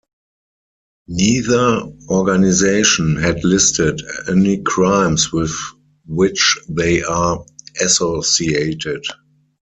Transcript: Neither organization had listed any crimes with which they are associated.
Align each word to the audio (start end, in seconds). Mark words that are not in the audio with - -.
Neither 1.09 1.83
organization 2.09 3.17
had 3.17 3.43
listed 3.43 4.01
any 4.27 4.63
crimes 4.63 5.31
with 5.31 5.55
which 6.07 6.57
they 6.67 7.03
are 7.03 7.45
associated. 7.79 9.03